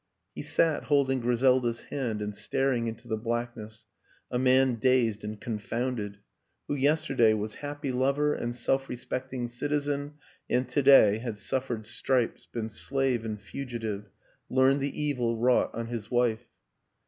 [0.33, 3.85] He sat holding Griselda's hand and staring into the blackness,
[4.31, 6.17] a man dazed and con founded;
[6.67, 10.15] who yesterday was happy lover and self respecting citizen
[10.49, 14.09] and to day had suffered stripes, been slave and fugitive,
[14.49, 16.47] learned the evil wrought on his wife.